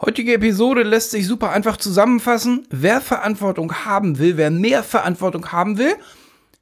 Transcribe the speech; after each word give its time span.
Heutige 0.00 0.34
Episode 0.34 0.84
lässt 0.84 1.10
sich 1.10 1.26
super 1.26 1.50
einfach 1.50 1.76
zusammenfassen. 1.76 2.68
Wer 2.70 3.00
Verantwortung 3.00 3.84
haben 3.84 4.20
will, 4.20 4.36
wer 4.36 4.48
mehr 4.48 4.84
Verantwortung 4.84 5.50
haben 5.50 5.76
will, 5.76 5.96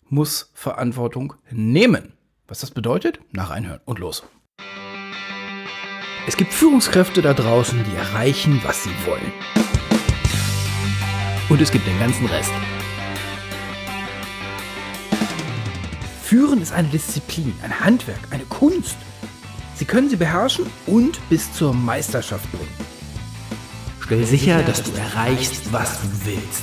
muss 0.08 0.50
Verantwortung 0.54 1.34
nehmen. 1.50 2.14
Was 2.48 2.60
das 2.60 2.70
bedeutet? 2.70 3.20
Nach 3.32 3.50
einhören 3.50 3.80
und 3.84 3.98
los. 3.98 4.22
Es 6.26 6.38
gibt 6.38 6.50
Führungskräfte 6.50 7.20
da 7.20 7.34
draußen, 7.34 7.78
die 7.84 7.94
erreichen, 7.94 8.58
was 8.64 8.84
sie 8.84 8.90
wollen. 9.04 9.32
Und 11.50 11.60
es 11.60 11.70
gibt 11.70 11.86
den 11.86 11.98
ganzen 11.98 12.24
Rest. 12.24 12.52
Führen 16.22 16.62
ist 16.62 16.72
eine 16.72 16.88
Disziplin, 16.88 17.52
ein 17.62 17.80
Handwerk, 17.80 18.20
eine 18.30 18.44
Kunst. 18.44 18.96
Sie 19.74 19.84
können 19.84 20.08
sie 20.08 20.16
beherrschen 20.16 20.64
und 20.86 21.20
bis 21.28 21.52
zur 21.52 21.74
Meisterschaft 21.74 22.50
bringen. 22.50 22.95
Stell 24.06 24.24
sicher, 24.24 24.62
dass 24.62 24.84
du 24.84 24.92
erreichst, 24.92 25.72
was 25.72 26.00
du 26.00 26.06
willst. 26.26 26.62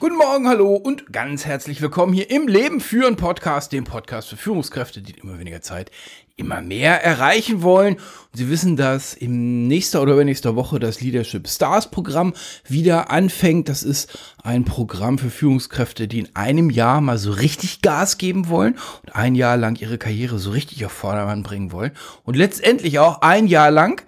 Guten 0.00 0.16
Morgen, 0.16 0.48
hallo 0.48 0.74
und 0.74 1.12
ganz 1.12 1.44
herzlich 1.44 1.80
willkommen 1.80 2.12
hier 2.12 2.28
im 2.28 2.48
Leben 2.48 2.80
führen 2.80 3.14
Podcast, 3.14 3.70
dem 3.70 3.84
Podcast 3.84 4.28
für 4.30 4.36
Führungskräfte, 4.36 5.00
die 5.00 5.12
in 5.12 5.18
immer 5.18 5.38
weniger 5.38 5.62
Zeit 5.62 5.92
immer 6.34 6.60
mehr 6.60 7.04
erreichen 7.04 7.62
wollen. 7.62 7.94
Und 7.94 8.02
Sie 8.32 8.50
wissen, 8.50 8.76
dass 8.76 9.14
im 9.14 9.68
nächster 9.68 10.02
oder 10.02 10.14
übernächster 10.14 10.56
Woche 10.56 10.80
das 10.80 11.00
Leadership 11.00 11.46
Stars 11.46 11.88
Programm 11.88 12.34
wieder 12.66 13.12
anfängt. 13.12 13.68
Das 13.68 13.84
ist 13.84 14.18
ein 14.42 14.64
Programm 14.64 15.18
für 15.18 15.30
Führungskräfte, 15.30 16.08
die 16.08 16.18
in 16.18 16.34
einem 16.34 16.68
Jahr 16.68 17.00
mal 17.00 17.16
so 17.16 17.30
richtig 17.30 17.80
Gas 17.80 18.18
geben 18.18 18.48
wollen 18.48 18.76
und 19.04 19.14
ein 19.14 19.36
Jahr 19.36 19.56
lang 19.56 19.76
ihre 19.76 19.98
Karriere 19.98 20.40
so 20.40 20.50
richtig 20.50 20.84
auf 20.84 20.90
Vordermann 20.90 21.44
bringen 21.44 21.70
wollen 21.70 21.92
und 22.24 22.34
letztendlich 22.34 22.98
auch 22.98 23.20
ein 23.20 23.46
Jahr 23.46 23.70
lang 23.70 24.02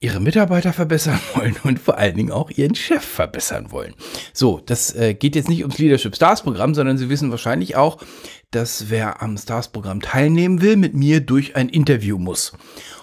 ihre 0.00 0.18
Mitarbeiter 0.18 0.72
verbessern 0.72 1.20
wollen 1.34 1.54
und 1.62 1.78
vor 1.78 1.98
allen 1.98 2.16
Dingen 2.16 2.32
auch 2.32 2.50
ihren 2.50 2.74
Chef 2.74 3.04
verbessern 3.04 3.70
wollen. 3.70 3.94
So, 4.32 4.60
das 4.64 4.96
äh, 4.96 5.12
geht 5.14 5.36
jetzt 5.36 5.50
nicht 5.50 5.60
ums 5.60 5.78
Leadership 5.78 6.16
Stars 6.16 6.42
Programm, 6.42 6.74
sondern 6.74 6.98
Sie 6.98 7.10
wissen 7.10 7.30
wahrscheinlich 7.30 7.76
auch, 7.76 7.98
dass 8.50 8.90
wer 8.90 9.22
am 9.22 9.36
Stars 9.36 9.68
Programm 9.68 10.00
teilnehmen 10.00 10.62
will, 10.62 10.76
mit 10.76 10.94
mir 10.94 11.20
durch 11.20 11.54
ein 11.54 11.68
Interview 11.68 12.18
muss. 12.18 12.52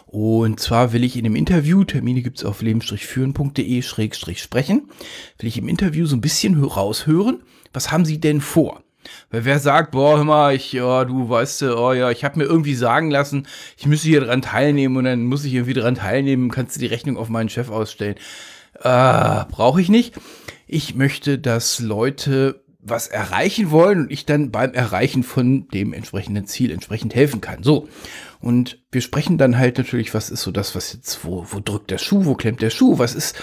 Und 0.07 0.59
zwar 0.59 0.91
will 0.93 1.03
ich 1.03 1.17
in 1.17 1.25
dem 1.25 1.35
Interview, 1.35 1.83
Termine 1.83 2.21
gibt's 2.21 2.45
auf 2.45 2.61
leben-führen.de-sprechen, 2.61 4.89
will 5.37 5.47
ich 5.47 5.57
im 5.57 5.67
Interview 5.67 6.05
so 6.05 6.15
ein 6.15 6.21
bisschen 6.21 6.63
raushören, 6.63 7.41
was 7.73 7.91
haben 7.91 8.05
Sie 8.05 8.19
denn 8.19 8.39
vor? 8.41 8.83
Weil 9.29 9.45
wer 9.45 9.59
sagt, 9.59 9.91
boah, 9.91 10.17
hör 10.17 10.23
mal, 10.23 10.55
ich, 10.55 10.73
ja, 10.73 11.05
du 11.05 11.29
weißt, 11.29 11.63
oh 11.63 11.93
ja, 11.93 12.11
ich 12.11 12.23
habe 12.23 12.39
mir 12.39 12.45
irgendwie 12.45 12.75
sagen 12.75 13.11
lassen, 13.11 13.47
ich 13.77 13.85
müsse 13.85 14.07
hier 14.07 14.21
dran 14.21 14.41
teilnehmen 14.41 14.97
und 14.97 15.05
dann 15.05 15.23
muss 15.25 15.45
ich 15.45 15.53
irgendwie 15.53 15.73
dran 15.73 15.95
teilnehmen, 15.95 16.49
kannst 16.49 16.75
du 16.75 16.79
die 16.79 16.87
Rechnung 16.87 17.17
auf 17.17 17.29
meinen 17.29 17.49
Chef 17.49 17.69
ausstellen. 17.69 18.15
Äh, 18.75 19.45
brauche 19.49 19.81
ich 19.81 19.89
nicht. 19.89 20.15
Ich 20.67 20.95
möchte, 20.95 21.39
dass 21.39 21.79
Leute 21.79 22.63
was 22.89 23.07
erreichen 23.07 23.71
wollen 23.71 24.01
und 24.01 24.11
ich 24.11 24.25
dann 24.25 24.51
beim 24.51 24.73
Erreichen 24.73 25.23
von 25.23 25.67
dem 25.69 25.93
entsprechenden 25.93 26.45
Ziel 26.45 26.71
entsprechend 26.71 27.15
helfen 27.15 27.41
kann. 27.41 27.63
So. 27.63 27.89
Und 28.39 28.79
wir 28.91 29.01
sprechen 29.01 29.37
dann 29.37 29.57
halt 29.57 29.77
natürlich, 29.77 30.13
was 30.13 30.29
ist 30.29 30.43
so 30.43 30.51
das, 30.51 30.75
was 30.75 30.93
jetzt, 30.93 31.25
wo, 31.25 31.45
wo 31.49 31.59
drückt 31.59 31.91
der 31.91 31.97
Schuh, 31.97 32.25
wo 32.25 32.35
klemmt 32.35 32.61
der 32.61 32.69
Schuh, 32.69 32.97
was 32.97 33.15
ist 33.15 33.35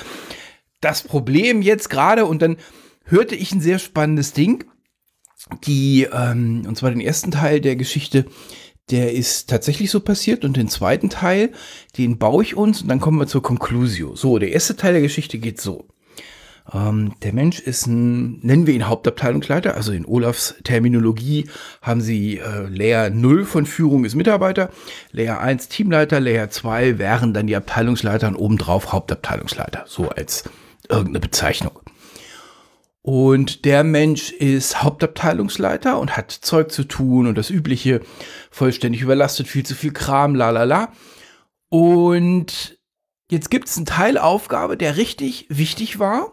das 0.81 1.03
Problem 1.03 1.63
jetzt 1.63 1.91
gerade? 1.91 2.27
Und 2.27 2.43
dann 2.43 2.57
hörte 3.05 3.35
ich 3.35 3.53
ein 3.53 3.61
sehr 3.61 3.79
spannendes 3.79 4.33
Ding 4.33 4.65
die, 5.67 6.09
ähm, 6.13 6.65
und 6.67 6.77
zwar 6.77 6.91
den 6.91 7.01
ersten 7.01 7.31
Teil 7.31 7.61
der 7.61 7.77
Geschichte, 7.77 8.27
der 8.91 9.13
ist 9.13 9.49
tatsächlich 9.49 9.91
so 9.91 10.01
passiert 10.01 10.45
und 10.45 10.57
den 10.57 10.69
zweiten 10.69 11.09
Teil, 11.09 11.51
den 11.97 12.19
baue 12.19 12.43
ich 12.43 12.57
uns 12.57 12.83
und 12.83 12.89
dann 12.89 13.01
kommen 13.01 13.19
wir 13.19 13.27
zur 13.27 13.43
Conclusio. 13.43 14.15
So, 14.15 14.39
der 14.39 14.53
erste 14.53 14.77
Teil 14.77 14.93
der 14.93 15.03
Geschichte 15.03 15.39
geht 15.39 15.61
so. 15.61 15.89
Ähm, 16.73 17.15
der 17.23 17.33
Mensch 17.33 17.61
ist 17.61 17.87
ein, 17.87 18.39
nennen 18.41 18.67
wir 18.67 18.75
ihn 18.75 18.89
Hauptabteilungsleiter, 18.89 19.75
also 19.75 19.93
in 19.93 20.07
Olafs 20.07 20.55
Terminologie 20.65 21.47
haben 21.83 22.01
sie 22.01 22.39
äh, 22.39 22.67
Layer 22.69 23.11
0 23.11 23.45
von 23.45 23.67
Führung 23.67 24.05
ist 24.05 24.15
Mitarbeiter, 24.15 24.71
Layer 25.13 25.41
1 25.41 25.69
Teamleiter, 25.69 26.21
Layer 26.21 26.49
2 26.49 26.99
wären 26.99 27.35
dann 27.35 27.47
die 27.47 27.57
Abteilungsleiter 27.57 28.29
und 28.29 28.37
obendrauf 28.37 28.93
Hauptabteilungsleiter, 28.93 29.85
so 29.87 30.09
als 30.09 30.45
irgendeine 30.89 31.21
Bezeichnung. 31.21 31.81
Und 33.07 33.67
der 33.67 33.85
Mensch 33.85 34.33
ist 34.33 34.83
Hauptabteilungsleiter 34.83 35.99
und 35.99 36.17
hat 36.17 36.31
Zeug 36.31 36.73
zu 36.73 36.85
tun 36.85 37.27
und 37.27 37.37
das 37.37 37.51
Übliche, 37.51 38.01
vollständig 38.51 39.03
überlastet, 39.03 39.47
viel 39.47 39.67
zu 39.67 39.75
viel 39.75 39.93
Kram, 39.93 40.35
la 40.35 40.49
la 40.49 40.65
la. 40.65 40.91
Und 41.69 42.79
jetzt 43.31 43.51
gibt 43.51 43.69
es 43.69 43.77
einen 43.77 43.85
Teilaufgabe, 43.85 44.79
der 44.79 44.97
richtig 44.97 45.45
wichtig 45.51 45.99
war, 45.99 46.33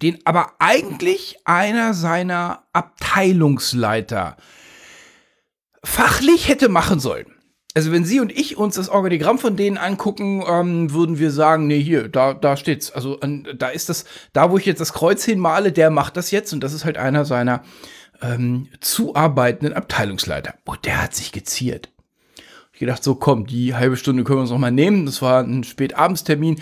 den 0.00 0.24
aber 0.26 0.52
eigentlich 0.60 1.38
einer 1.44 1.92
seiner 1.92 2.68
Abteilungsleiter 2.72 4.36
fachlich 5.82 6.46
hätte 6.46 6.68
machen 6.68 7.00
sollen 7.00 7.39
also 7.74 7.92
wenn 7.92 8.04
Sie 8.04 8.20
und 8.20 8.32
ich 8.36 8.56
uns 8.56 8.74
das 8.74 8.88
Organigramm 8.88 9.38
von 9.38 9.56
denen 9.56 9.78
angucken, 9.78 10.42
ähm, 10.48 10.92
würden 10.92 11.18
wir 11.18 11.30
sagen, 11.30 11.66
nee, 11.66 11.80
hier, 11.80 12.08
da, 12.08 12.34
da 12.34 12.56
steht's. 12.56 12.90
Also 12.90 13.20
an, 13.20 13.46
da 13.56 13.68
ist 13.68 13.88
das, 13.88 14.04
da 14.32 14.50
wo 14.50 14.58
ich 14.58 14.66
jetzt 14.66 14.80
das 14.80 14.92
Kreuz 14.92 15.24
hinmale, 15.24 15.70
der 15.70 15.90
macht 15.90 16.16
das 16.16 16.30
jetzt 16.32 16.52
und 16.52 16.64
das 16.64 16.72
ist 16.72 16.84
halt 16.84 16.98
einer 16.98 17.24
seiner 17.24 17.62
ähm, 18.22 18.68
zuarbeitenden 18.80 19.74
Abteilungsleiter. 19.74 20.54
Und 20.64 20.84
der 20.84 21.02
hat 21.02 21.14
sich 21.14 21.30
geziert. 21.30 21.90
Ich 22.72 22.80
gedacht, 22.80 23.04
so 23.04 23.14
komm, 23.14 23.46
die 23.46 23.74
halbe 23.74 23.96
Stunde 23.96 24.24
können 24.24 24.38
wir 24.38 24.42
uns 24.42 24.50
noch 24.50 24.58
mal 24.58 24.72
nehmen. 24.72 25.06
Das 25.06 25.22
war 25.22 25.42
ein 25.42 25.64
Spätabendstermin. 25.64 26.60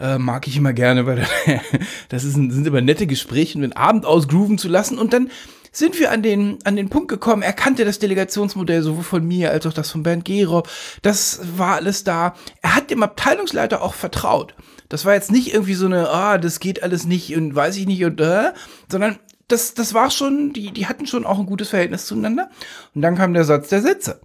Äh, 0.00 0.18
mag 0.18 0.46
ich 0.46 0.56
immer 0.56 0.72
gerne, 0.72 1.06
weil 1.06 1.26
das 2.08 2.24
ist 2.24 2.36
ein, 2.36 2.50
sind 2.50 2.66
immer 2.66 2.80
nette 2.80 3.06
Gespräche, 3.06 3.60
den 3.60 3.74
Abend 3.74 4.06
ausgrooven 4.06 4.56
zu 4.56 4.68
lassen 4.68 4.98
und 4.98 5.12
dann 5.12 5.30
sind 5.78 5.98
wir 5.98 6.10
an 6.10 6.22
den, 6.22 6.58
an 6.64 6.76
den 6.76 6.88
Punkt 6.88 7.08
gekommen, 7.08 7.42
er 7.42 7.52
kannte 7.52 7.84
das 7.84 7.98
Delegationsmodell 7.98 8.82
sowohl 8.82 9.04
von 9.04 9.26
mir 9.26 9.50
als 9.50 9.66
auch 9.66 9.72
das 9.72 9.90
von 9.90 10.02
Bernd 10.02 10.24
Gero. 10.24 10.64
Das 11.02 11.40
war 11.56 11.76
alles 11.76 12.04
da. 12.04 12.34
Er 12.62 12.74
hat 12.74 12.90
dem 12.90 13.02
Abteilungsleiter 13.02 13.80
auch 13.82 13.94
vertraut. 13.94 14.54
Das 14.88 15.04
war 15.04 15.14
jetzt 15.14 15.30
nicht 15.30 15.52
irgendwie 15.54 15.74
so 15.74 15.86
eine, 15.86 16.10
ah, 16.10 16.38
das 16.38 16.60
geht 16.60 16.82
alles 16.82 17.06
nicht 17.06 17.34
und 17.36 17.54
weiß 17.54 17.76
ich 17.76 17.86
nicht 17.86 18.04
und, 18.04 18.20
äh, 18.20 18.52
sondern 18.90 19.18
das, 19.46 19.74
das 19.74 19.94
war 19.94 20.10
schon, 20.10 20.52
die, 20.52 20.72
die 20.72 20.86
hatten 20.86 21.06
schon 21.06 21.24
auch 21.24 21.38
ein 21.38 21.46
gutes 21.46 21.70
Verhältnis 21.70 22.06
zueinander. 22.06 22.50
Und 22.94 23.02
dann 23.02 23.16
kam 23.16 23.32
der 23.32 23.44
Satz 23.44 23.68
der 23.68 23.82
Sätze. 23.82 24.20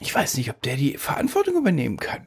Ich 0.00 0.14
weiß 0.14 0.36
nicht, 0.36 0.50
ob 0.50 0.62
der 0.62 0.76
die 0.76 0.96
Verantwortung 0.96 1.56
übernehmen 1.56 1.96
kann. 1.96 2.26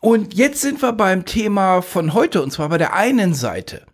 Und 0.00 0.34
jetzt 0.34 0.60
sind 0.60 0.82
wir 0.82 0.92
beim 0.92 1.26
Thema 1.26 1.82
von 1.82 2.14
heute, 2.14 2.42
und 2.42 2.50
zwar 2.50 2.68
bei 2.70 2.78
der 2.78 2.94
einen 2.94 3.34
Seite. 3.34 3.86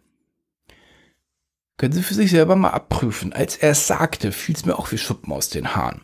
Können 1.76 1.92
Sie 1.92 2.02
für 2.02 2.14
sich 2.14 2.30
selber 2.30 2.56
mal 2.56 2.70
abprüfen. 2.70 3.32
Als 3.32 3.56
er 3.56 3.70
es 3.70 3.86
sagte, 3.86 4.32
fiel 4.32 4.54
es 4.54 4.64
mir 4.64 4.78
auch 4.78 4.92
wie 4.92 4.98
Schuppen 4.98 5.32
aus 5.32 5.50
den 5.50 5.74
Haaren. 5.74 6.02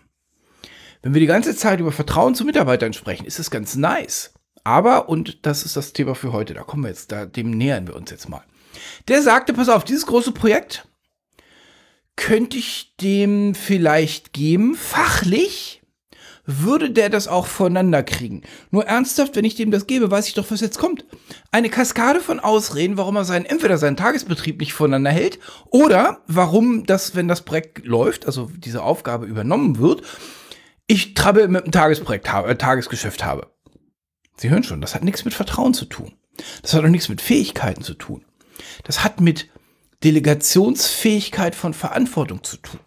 Wenn 1.03 1.15
wir 1.15 1.21
die 1.21 1.27
ganze 1.27 1.57
Zeit 1.57 1.81
über 1.81 1.93
Vertrauen 1.93 2.35
zu 2.35 2.45
Mitarbeitern 2.45 2.93
sprechen, 2.93 3.27
ist 3.27 3.39
es 3.39 3.51
ganz 3.51 3.75
nice. 3.75 4.35
Aber, 4.65 5.09
und 5.09 5.45
das 5.45 5.65
ist 5.65 5.77
das 5.77 5.93
Thema 5.93 6.15
für 6.15 6.33
heute, 6.33 6.55
da 6.55 6.63
kommen 6.63 6.85
wir 6.85 6.91
jetzt, 6.91 7.11
da, 7.11 7.27
dem 7.27 7.51
nähern 7.51 7.89
wir 7.89 7.97
uns 7.97 8.11
jetzt 8.11 8.29
mal. 8.29 8.45
Der 9.09 9.23
sagte, 9.23 9.53
pass 9.53 9.69
auf, 9.69 9.85
dieses 9.85 10.07
große 10.07 10.33
Projekt 10.33 10.87
könnte 12.15 12.59
ich 12.59 12.95
dem 13.01 13.55
vielleicht 13.55 14.33
geben, 14.33 14.75
fachlich, 14.75 15.82
würde 16.45 16.91
der 16.91 17.09
das 17.09 17.29
auch 17.29 17.47
voneinander 17.47 18.03
kriegen. 18.03 18.43
Nur 18.71 18.87
ernsthaft, 18.87 19.37
wenn 19.37 19.45
ich 19.45 19.55
dem 19.55 19.71
das 19.71 19.87
gebe, 19.87 20.11
weiß 20.11 20.27
ich 20.29 20.35
doch, 20.35 20.51
was 20.51 20.61
jetzt 20.61 20.79
kommt. 20.79 21.05
Eine 21.51 21.71
Kaskade 21.71 22.21
von 22.21 22.41
Ausreden, 22.41 22.97
warum 22.97 23.17
er 23.17 23.25
seinen, 23.25 23.47
entweder 23.47 23.79
seinen 23.79 23.97
Tagesbetrieb 23.97 24.59
nicht 24.59 24.73
voneinander 24.73 25.11
hält 25.11 25.39
oder 25.71 26.23
warum 26.27 26.85
das, 26.85 27.15
wenn 27.15 27.29
das 27.29 27.43
Projekt 27.43 27.87
läuft, 27.87 28.27
also 28.27 28.51
diese 28.57 28.83
Aufgabe 28.83 29.27
übernommen 29.27 29.79
wird, 29.79 30.03
ich 30.87 31.15
Trouble 31.15 31.49
mit 31.49 31.65
dem 31.65 31.73
Tagesprojekt 31.73 32.31
habe, 32.33 32.49
äh, 32.49 32.57
Tagesgeschäft 32.57 33.25
habe. 33.25 33.53
Sie 34.37 34.51
hören 34.51 34.65
schon, 34.65 34.81
das 34.81 34.95
hat 34.95 35.05
nichts 35.05 35.25
mit 35.25 35.35
Vertrauen 35.35 35.75
zu 35.75 35.85
tun. 35.85 36.13
Das 36.63 36.75
hat 36.75 36.85
auch 36.85 36.89
nichts 36.89 37.09
mit 37.09 37.21
Fähigkeiten 37.21 37.83
zu 37.83 37.95
tun. 37.95 38.25
Das 38.85 39.05
hat 39.05 39.21
mit 39.21 39.49
Delegationsfähigkeit 40.03 41.55
von 41.55 41.75
Verantwortung 41.75 42.43
zu 42.43 42.57
tun. 42.57 42.81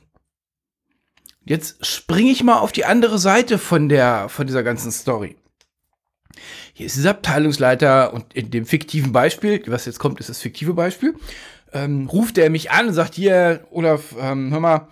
Jetzt 1.46 1.86
springe 1.86 2.32
ich 2.32 2.44
mal 2.44 2.58
auf 2.58 2.72
die 2.72 2.86
andere 2.86 3.20
Seite 3.20 3.58
von 3.60 3.88
der, 3.88 4.30
von 4.30 4.48
dieser 4.48 4.64
ganzen 4.64 4.92
Story. 4.92 5.38
Hier 6.74 6.88
ist 6.88 6.98
dieser 6.98 7.12
Abteilungsleiter 7.12 8.14
und 8.14 8.34
in 8.34 8.50
dem 8.50 8.66
fiktiven 8.66 9.12
Beispiel, 9.12 9.64
was 9.68 9.86
jetzt 9.86 10.00
kommt, 10.00 10.20
ist 10.20 10.28
das 10.28 10.42
fiktive 10.42 10.74
Beispiel, 10.74 11.16
ähm, 11.72 12.08
ruft 12.08 12.38
er 12.38 12.50
mich 12.50 12.72
an 12.72 12.88
und 12.88 12.94
sagt, 12.94 13.16
hier, 13.16 13.66
Olaf, 13.70 14.16
ähm, 14.20 14.52
hör 14.52 14.60
mal, 14.60 14.88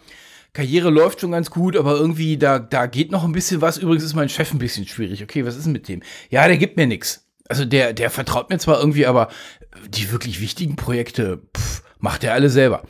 Karriere 0.53 0.91
läuft 0.91 1.21
schon 1.21 1.31
ganz 1.31 1.49
gut, 1.49 1.75
aber 1.75 1.95
irgendwie, 1.95 2.37
da, 2.37 2.59
da 2.59 2.85
geht 2.85 3.11
noch 3.11 3.23
ein 3.23 3.31
bisschen 3.31 3.61
was. 3.61 3.79
Übrigens 3.79 4.03
ist 4.03 4.13
mein 4.13 4.29
Chef 4.29 4.53
ein 4.53 4.59
bisschen 4.59 4.87
schwierig. 4.87 5.23
Okay, 5.23 5.45
was 5.45 5.55
ist 5.55 5.65
denn 5.65 5.73
mit 5.73 5.87
dem? 5.87 6.03
Ja, 6.29 6.47
der 6.47 6.57
gibt 6.57 6.77
mir 6.77 6.85
nichts. 6.85 7.27
Also 7.49 7.65
der, 7.65 7.93
der 7.93 8.11
vertraut 8.11 8.51
mir 8.51 8.59
zwar 8.59 8.79
irgendwie, 8.79 9.07
aber 9.07 9.29
die 9.89 10.11
wirklich 10.11 10.39
wichtigen 10.39 10.75
Projekte 10.75 11.41
pff, 11.57 11.81
macht 11.97 12.23
er 12.23 12.33
alle 12.33 12.49
selber. 12.49 12.83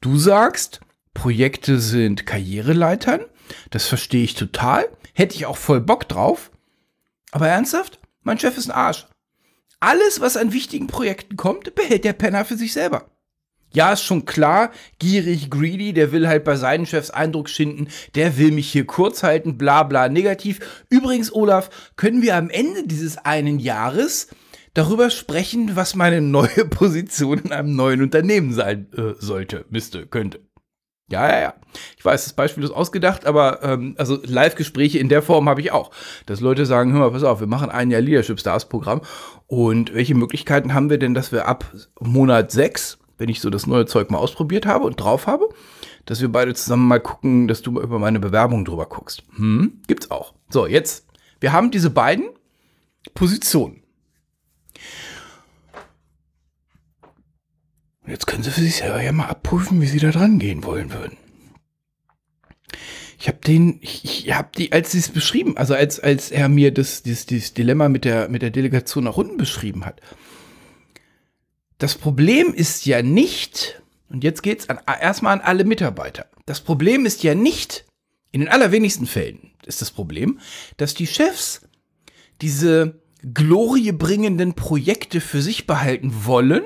Du 0.00 0.16
sagst, 0.16 0.80
Projekte 1.18 1.80
sind 1.80 2.26
Karriereleitern. 2.26 3.22
Das 3.70 3.86
verstehe 3.86 4.22
ich 4.22 4.36
total. 4.36 4.88
Hätte 5.14 5.34
ich 5.34 5.46
auch 5.46 5.56
voll 5.56 5.80
Bock 5.80 6.08
drauf. 6.08 6.52
Aber 7.32 7.48
ernsthaft? 7.48 7.98
Mein 8.22 8.38
Chef 8.38 8.56
ist 8.56 8.70
ein 8.70 8.76
Arsch. 8.76 9.08
Alles, 9.80 10.20
was 10.20 10.36
an 10.36 10.52
wichtigen 10.52 10.86
Projekten 10.86 11.36
kommt, 11.36 11.74
behält 11.74 12.04
der 12.04 12.12
Penner 12.12 12.44
für 12.44 12.56
sich 12.56 12.72
selber. 12.72 13.10
Ja, 13.72 13.92
ist 13.92 14.04
schon 14.04 14.26
klar, 14.26 14.70
gierig, 15.00 15.50
greedy, 15.50 15.92
der 15.92 16.12
will 16.12 16.28
halt 16.28 16.44
bei 16.44 16.54
seinen 16.54 16.86
Chefs 16.86 17.10
Eindruck 17.10 17.50
schinden, 17.50 17.88
der 18.14 18.38
will 18.38 18.52
mich 18.52 18.70
hier 18.70 18.86
kurz 18.86 19.24
halten, 19.24 19.58
bla 19.58 19.82
bla 19.82 20.08
negativ. 20.08 20.84
Übrigens, 20.88 21.32
Olaf, 21.34 21.92
können 21.96 22.22
wir 22.22 22.36
am 22.36 22.48
Ende 22.48 22.86
dieses 22.86 23.18
einen 23.18 23.58
Jahres 23.58 24.28
darüber 24.72 25.10
sprechen, 25.10 25.74
was 25.74 25.96
meine 25.96 26.20
neue 26.20 26.64
Position 26.70 27.40
in 27.40 27.52
einem 27.52 27.74
neuen 27.74 28.02
Unternehmen 28.02 28.52
sein 28.52 28.86
äh, 28.96 29.14
sollte, 29.18 29.64
müsste, 29.68 30.06
könnte. 30.06 30.47
Ja, 31.10 31.28
ja, 31.28 31.40
ja. 31.40 31.54
Ich 31.96 32.04
weiß, 32.04 32.24
das 32.24 32.32
Beispiel 32.34 32.64
ist 32.64 32.70
ausgedacht, 32.70 33.26
aber 33.26 33.62
ähm, 33.62 33.94
also 33.98 34.18
Live-Gespräche 34.24 34.98
in 34.98 35.08
der 35.08 35.22
Form 35.22 35.48
habe 35.48 35.60
ich 35.60 35.72
auch. 35.72 35.90
Dass 36.26 36.40
Leute 36.40 36.66
sagen, 36.66 36.92
hör 36.92 37.00
mal, 37.00 37.10
pass 37.10 37.24
auf, 37.24 37.40
wir 37.40 37.46
machen 37.46 37.70
ein 37.70 37.90
Jahr 37.90 38.00
Leadership 38.00 38.38
Stars 38.38 38.68
Programm. 38.68 39.00
Und 39.46 39.94
welche 39.94 40.14
Möglichkeiten 40.14 40.74
haben 40.74 40.90
wir 40.90 40.98
denn, 40.98 41.14
dass 41.14 41.32
wir 41.32 41.48
ab 41.48 41.72
Monat 42.00 42.50
6, 42.50 42.98
wenn 43.16 43.30
ich 43.30 43.40
so 43.40 43.48
das 43.48 43.66
neue 43.66 43.86
Zeug 43.86 44.10
mal 44.10 44.18
ausprobiert 44.18 44.66
habe 44.66 44.84
und 44.84 45.00
drauf 45.00 45.26
habe, 45.26 45.48
dass 46.04 46.20
wir 46.20 46.30
beide 46.30 46.54
zusammen 46.54 46.86
mal 46.86 47.00
gucken, 47.00 47.48
dass 47.48 47.62
du 47.62 47.70
mal 47.72 47.82
über 47.82 47.98
meine 47.98 48.20
Bewerbung 48.20 48.64
drüber 48.64 48.86
guckst. 48.86 49.22
Hm, 49.36 49.80
gibt's 49.86 50.10
auch. 50.10 50.34
So, 50.50 50.66
jetzt, 50.66 51.06
wir 51.40 51.52
haben 51.52 51.70
diese 51.70 51.90
beiden 51.90 52.28
Positionen. 53.14 53.82
Jetzt 58.08 58.26
können 58.26 58.42
Sie 58.42 58.50
für 58.50 58.60
sich 58.60 58.76
selber 58.76 59.02
ja 59.02 59.12
mal 59.12 59.26
abprüfen, 59.26 59.80
wie 59.80 59.86
Sie 59.86 59.98
da 59.98 60.10
dran 60.10 60.38
gehen 60.38 60.64
wollen 60.64 60.92
würden. 60.92 61.16
Ich 63.20 63.26
habe 63.26 63.38
den, 63.38 63.78
ich, 63.80 64.26
ich 64.26 64.34
habe 64.34 64.48
die, 64.56 64.70
als 64.72 64.92
sie 64.92 64.98
es 64.98 65.08
beschrieben, 65.08 65.56
also 65.56 65.74
als, 65.74 65.98
als 65.98 66.30
er 66.30 66.48
mir 66.48 66.72
das, 66.72 67.02
dieses, 67.02 67.26
dieses 67.26 67.52
Dilemma 67.52 67.88
mit 67.88 68.04
der, 68.04 68.28
mit 68.28 68.42
der 68.42 68.50
Delegation 68.50 69.04
nach 69.04 69.16
unten 69.16 69.36
beschrieben 69.36 69.84
hat. 69.84 70.00
Das 71.78 71.96
Problem 71.96 72.54
ist 72.54 72.86
ja 72.86 73.02
nicht, 73.02 73.82
und 74.08 74.22
jetzt 74.22 74.44
geht's 74.44 74.68
an, 74.68 74.78
erstmal 74.86 75.32
an 75.32 75.40
alle 75.40 75.64
Mitarbeiter. 75.64 76.26
Das 76.46 76.60
Problem 76.60 77.06
ist 77.06 77.24
ja 77.24 77.34
nicht, 77.34 77.86
in 78.30 78.40
den 78.40 78.48
allerwenigsten 78.48 79.06
Fällen 79.06 79.50
ist 79.66 79.82
das 79.82 79.90
Problem, 79.90 80.38
dass 80.76 80.94
die 80.94 81.06
Chefs 81.08 81.62
diese 82.40 83.02
gloriebringenden 83.34 84.54
Projekte 84.54 85.20
für 85.20 85.42
sich 85.42 85.66
behalten 85.66 86.24
wollen 86.24 86.62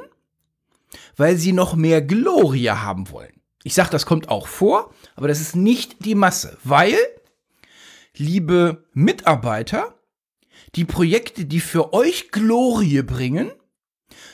weil 1.16 1.36
sie 1.36 1.52
noch 1.52 1.74
mehr 1.74 2.02
Gloria 2.02 2.82
haben 2.82 3.10
wollen. 3.10 3.40
Ich 3.64 3.74
sage, 3.74 3.90
das 3.90 4.06
kommt 4.06 4.28
auch 4.28 4.46
vor, 4.46 4.92
aber 5.14 5.28
das 5.28 5.40
ist 5.40 5.54
nicht 5.54 6.04
die 6.04 6.14
Masse, 6.14 6.58
weil, 6.64 6.96
liebe 8.16 8.84
Mitarbeiter, 8.92 9.94
die 10.74 10.84
Projekte, 10.84 11.44
die 11.44 11.60
für 11.60 11.92
euch 11.92 12.30
Glorie 12.30 13.02
bringen, 13.02 13.52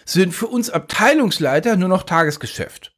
sind 0.05 0.35
für 0.35 0.47
uns 0.47 0.71
Abteilungsleiter 0.71 1.77
nur 1.77 1.89
noch 1.89 2.05
Tagesgeschäft. 2.05 2.97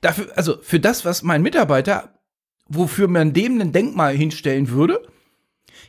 Dafür, 0.00 0.30
also 0.36 0.58
für 0.62 0.80
das, 0.80 1.04
was 1.04 1.22
mein 1.22 1.42
Mitarbeiter, 1.42 2.20
wofür 2.68 3.08
man 3.08 3.32
dem 3.32 3.60
ein 3.60 3.72
Denkmal 3.72 4.14
hinstellen 4.14 4.68
würde, 4.70 5.02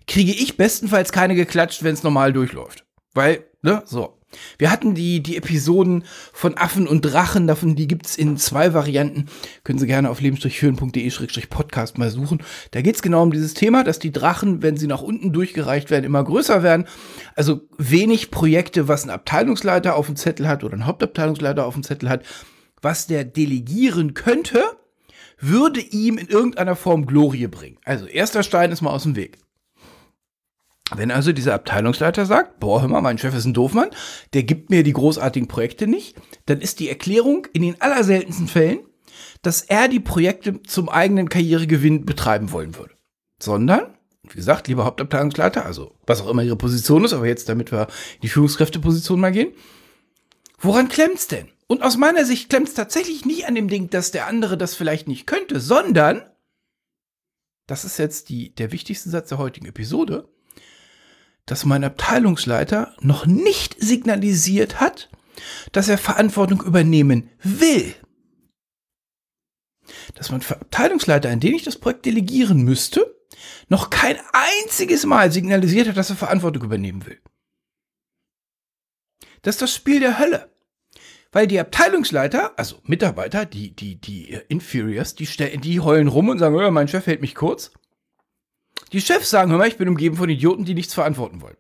kriege 0.07 0.31
ich 0.31 0.57
bestenfalls 0.57 1.11
keine 1.11 1.35
geklatscht, 1.35 1.83
wenn 1.83 1.93
es 1.93 2.03
normal 2.03 2.33
durchläuft. 2.33 2.85
Weil, 3.13 3.45
ne, 3.61 3.83
so. 3.85 4.19
Wir 4.57 4.71
hatten 4.71 4.95
die, 4.95 5.21
die 5.21 5.37
Episoden 5.37 6.03
von 6.33 6.57
Affen 6.57 6.87
und 6.87 7.01
Drachen, 7.01 7.47
davon, 7.47 7.75
die 7.75 7.87
gibt's 7.87 8.15
in 8.15 8.37
zwei 8.37 8.73
Varianten. 8.73 9.27
Können 9.63 9.79
Sie 9.79 9.87
gerne 9.87 10.09
auf 10.09 10.21
leben-führen.de-podcast 10.21 11.97
mal 11.97 12.09
suchen. 12.09 12.43
Da 12.71 12.81
geht's 12.81 13.01
genau 13.01 13.23
um 13.23 13.31
dieses 13.31 13.53
Thema, 13.53 13.83
dass 13.83 13.99
die 13.99 14.11
Drachen, 14.11 14.61
wenn 14.61 14.77
sie 14.77 14.87
nach 14.87 15.01
unten 15.01 15.31
durchgereicht 15.31 15.89
werden, 15.89 16.05
immer 16.05 16.23
größer 16.23 16.63
werden. 16.63 16.87
Also 17.35 17.61
wenig 17.77 18.31
Projekte, 18.31 18.87
was 18.87 19.03
ein 19.03 19.09
Abteilungsleiter 19.09 19.95
auf 19.95 20.07
dem 20.07 20.15
Zettel 20.15 20.47
hat 20.47 20.63
oder 20.63 20.75
ein 20.75 20.85
Hauptabteilungsleiter 20.85 21.65
auf 21.65 21.73
dem 21.73 21.83
Zettel 21.83 22.09
hat, 22.09 22.23
was 22.81 23.07
der 23.07 23.23
delegieren 23.23 24.13
könnte, 24.13 24.63
würde 25.39 25.81
ihm 25.81 26.17
in 26.17 26.27
irgendeiner 26.27 26.75
Form 26.75 27.05
Glorie 27.05 27.47
bringen. 27.47 27.77
Also 27.83 28.05
erster 28.05 28.43
Stein 28.43 28.71
ist 28.71 28.81
mal 28.81 28.91
aus 28.91 29.03
dem 29.03 29.15
Weg. 29.15 29.37
Wenn 30.93 31.09
also 31.09 31.31
dieser 31.31 31.55
Abteilungsleiter 31.55 32.25
sagt, 32.25 32.59
boah, 32.59 32.81
hör 32.81 32.87
mal, 32.87 33.01
mein 33.01 33.17
Chef 33.17 33.35
ist 33.35 33.45
ein 33.45 33.55
Doofmann, 33.55 33.89
der 34.33 34.43
gibt 34.43 34.69
mir 34.69 34.83
die 34.83 34.93
großartigen 34.93 35.47
Projekte 35.47 35.87
nicht, 35.87 36.15
dann 36.45 36.61
ist 36.61 36.79
die 36.79 36.89
Erklärung 36.89 37.47
in 37.53 37.63
den 37.63 37.81
allerseltensten 37.81 38.47
Fällen, 38.47 38.79
dass 39.41 39.61
er 39.61 39.87
die 39.87 39.99
Projekte 39.99 40.61
zum 40.63 40.89
eigenen 40.89 41.29
Karrieregewinn 41.29 42.05
betreiben 42.05 42.51
wollen 42.51 42.75
würde. 42.75 42.93
Sondern, 43.41 43.97
wie 44.23 44.35
gesagt, 44.35 44.67
lieber 44.67 44.85
Hauptabteilungsleiter, 44.85 45.65
also 45.65 45.95
was 46.05 46.21
auch 46.21 46.29
immer 46.29 46.43
ihre 46.43 46.55
Position 46.55 47.03
ist, 47.03 47.13
aber 47.13 47.25
jetzt, 47.25 47.49
damit 47.49 47.71
wir 47.71 47.87
in 48.15 48.21
die 48.21 48.29
Führungskräfteposition 48.29 49.19
mal 49.19 49.31
gehen, 49.31 49.53
woran 50.59 50.87
klemmt's 50.87 51.27
denn? 51.27 51.49
Und 51.67 51.81
aus 51.81 51.97
meiner 51.97 52.25
Sicht 52.25 52.49
klemmt's 52.49 52.75
tatsächlich 52.75 53.25
nicht 53.25 53.47
an 53.47 53.55
dem 53.55 53.69
Ding, 53.69 53.89
dass 53.89 54.11
der 54.11 54.27
andere 54.27 54.55
das 54.55 54.75
vielleicht 54.75 55.07
nicht 55.07 55.25
könnte, 55.25 55.59
sondern, 55.59 56.21
das 57.65 57.85
ist 57.85 57.97
jetzt 57.97 58.29
die, 58.29 58.53
der 58.53 58.71
wichtigste 58.71 59.09
Satz 59.09 59.29
der 59.29 59.39
heutigen 59.39 59.65
Episode, 59.65 60.29
dass 61.45 61.65
mein 61.65 61.83
Abteilungsleiter 61.83 62.95
noch 63.01 63.25
nicht 63.25 63.75
signalisiert 63.79 64.79
hat, 64.79 65.09
dass 65.71 65.89
er 65.89 65.97
Verantwortung 65.97 66.61
übernehmen 66.61 67.29
will. 67.43 67.93
Dass 70.15 70.31
mein 70.31 70.41
Abteilungsleiter, 70.41 71.29
an 71.29 71.39
den 71.39 71.53
ich 71.53 71.63
das 71.63 71.77
Projekt 71.77 72.05
delegieren 72.05 72.63
müsste, 72.63 73.15
noch 73.69 73.89
kein 73.89 74.17
einziges 74.33 75.05
Mal 75.05 75.31
signalisiert 75.31 75.87
hat, 75.87 75.97
dass 75.97 76.09
er 76.09 76.15
Verantwortung 76.15 76.63
übernehmen 76.63 77.05
will. 77.05 77.19
Das 79.41 79.55
ist 79.55 79.61
das 79.61 79.75
Spiel 79.75 79.99
der 79.99 80.17
Hölle. 80.17 80.51
Weil 81.31 81.47
die 81.47 81.59
Abteilungsleiter, 81.59 82.57
also 82.57 82.79
Mitarbeiter, 82.83 83.45
die, 83.45 83.75
die, 83.75 83.99
die 83.99 84.39
Inferiors, 84.47 85.15
die, 85.15 85.27
die 85.59 85.79
heulen 85.81 86.07
rum 86.07 86.29
und 86.29 86.39
sagen, 86.39 86.73
mein 86.73 86.87
Chef 86.87 87.05
hält 87.05 87.21
mich 87.21 87.35
kurz. 87.35 87.71
Die 88.95 89.01
Chefs 89.01 89.29
sagen, 89.29 89.51
hör 89.51 89.57
mal, 89.57 89.67
ich 89.67 89.75
bin 89.75 89.89
umgeben 89.89 90.15
von 90.15 90.29
Idioten, 90.29 90.63
die 90.63 90.73
nichts 90.73 90.93
verantworten 90.93 91.41
wollen. 91.41 91.57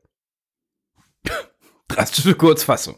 Drastische 1.89 2.33
Kurzfassung. 2.33 2.95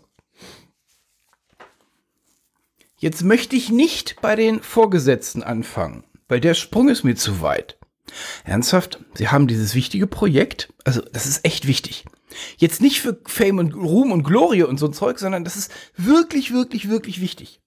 Jetzt 3.00 3.24
möchte 3.24 3.56
ich 3.56 3.72
nicht 3.72 4.22
bei 4.22 4.36
den 4.36 4.62
Vorgesetzten 4.62 5.42
anfangen, 5.42 6.04
weil 6.28 6.40
der 6.40 6.54
Sprung 6.54 6.88
ist 6.88 7.04
mir 7.04 7.16
zu 7.16 7.42
weit. 7.42 7.80
Ernsthaft, 8.44 9.04
Sie 9.16 9.30
haben 9.30 9.48
dieses 9.48 9.74
wichtige 9.74 10.06
Projekt, 10.06 10.72
also 10.86 11.02
das 11.02 11.26
ist 11.26 11.44
echt 11.44 11.66
wichtig. 11.66 12.06
Jetzt 12.58 12.80
nicht 12.80 13.02
für 13.02 13.20
Fame 13.26 13.58
und 13.58 13.74
Ruhm 13.74 14.12
und 14.12 14.22
Glorie 14.22 14.62
und 14.62 14.78
so 14.78 14.86
ein 14.86 14.94
Zeug, 14.94 15.18
sondern 15.18 15.46
das 15.46 15.56
ist 15.56 15.72
wirklich, 15.96 16.54
wirklich, 16.54 16.90
wirklich 16.90 17.22
wichtig. 17.22 17.60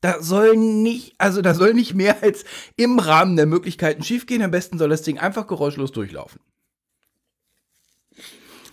Da 0.00 0.22
soll 0.22 0.56
nicht, 0.56 1.14
also 1.18 1.42
da 1.42 1.54
soll 1.54 1.74
nicht 1.74 1.94
mehr 1.94 2.22
als 2.22 2.44
im 2.76 2.98
Rahmen 2.98 3.36
der 3.36 3.46
Möglichkeiten 3.46 4.02
schiefgehen. 4.04 4.42
Am 4.42 4.50
besten 4.50 4.78
soll 4.78 4.90
das 4.90 5.02
Ding 5.02 5.18
einfach 5.18 5.46
geräuschlos 5.46 5.90
durchlaufen. 5.92 6.40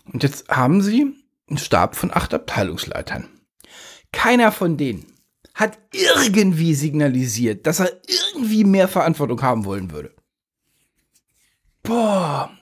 Und 0.06 0.22
jetzt 0.22 0.50
haben 0.50 0.82
sie 0.82 1.16
einen 1.50 1.58
Stab 1.58 1.96
von 1.96 2.12
acht 2.12 2.34
Abteilungsleitern. 2.34 3.28
Keiner 4.12 4.52
von 4.52 4.78
denen 4.78 5.08
hat 5.56 5.80
irgendwie 5.94 6.76
signalisiert, 6.76 7.66
dass 7.66 7.80
er 7.80 7.92
irgendwie 8.08 8.64
mehr 8.66 8.88
Verantwortung 8.88 9.42
haben 9.42 9.66
wollen 9.66 9.92
würde. 9.92 10.14
Boah, 11.82 12.56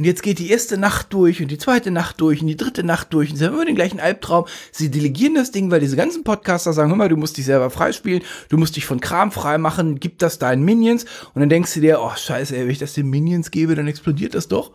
und 0.00 0.04
jetzt 0.06 0.22
geht 0.22 0.38
die 0.38 0.50
erste 0.50 0.78
Nacht 0.78 1.12
durch 1.12 1.42
und 1.42 1.48
die 1.48 1.58
zweite 1.58 1.90
Nacht 1.90 2.22
durch 2.22 2.40
und 2.40 2.46
die 2.46 2.56
dritte 2.56 2.82
Nacht 2.82 3.12
durch 3.12 3.28
und 3.28 3.36
sie 3.36 3.44
haben 3.44 3.52
immer 3.52 3.66
den 3.66 3.74
gleichen 3.74 4.00
Albtraum. 4.00 4.46
Sie 4.72 4.90
delegieren 4.90 5.34
das 5.34 5.50
Ding, 5.50 5.70
weil 5.70 5.80
diese 5.80 5.94
ganzen 5.94 6.24
Podcaster 6.24 6.72
sagen, 6.72 6.88
hör 6.88 6.96
mal, 6.96 7.10
du 7.10 7.18
musst 7.18 7.36
dich 7.36 7.44
selber 7.44 7.68
freispielen, 7.68 8.22
du 8.48 8.56
musst 8.56 8.76
dich 8.76 8.86
von 8.86 9.00
Kram 9.00 9.30
frei 9.30 9.58
machen, 9.58 10.00
gib 10.00 10.18
das 10.18 10.38
deinen 10.38 10.62
Minions. 10.62 11.04
Und 11.34 11.40
dann 11.40 11.50
denkst 11.50 11.74
du 11.74 11.80
dir, 11.82 12.00
oh 12.00 12.16
scheiße, 12.16 12.56
ey, 12.56 12.62
wenn 12.62 12.70
ich 12.70 12.78
das 12.78 12.94
den 12.94 13.10
Minions 13.10 13.50
gebe, 13.50 13.74
dann 13.74 13.88
explodiert 13.88 14.34
das 14.34 14.48
doch. 14.48 14.72